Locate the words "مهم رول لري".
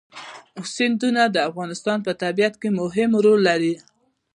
2.81-3.75